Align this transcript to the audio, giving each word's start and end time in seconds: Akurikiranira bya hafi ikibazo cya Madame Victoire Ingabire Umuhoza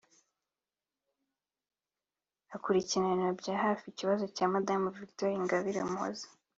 Akurikiranira 2.55 3.37
bya 3.39 3.55
hafi 3.63 3.85
ikibazo 3.89 4.23
cya 4.35 4.45
Madame 4.53 4.85
Victoire 4.97 5.37
Ingabire 5.39 5.79
Umuhoza 5.83 6.25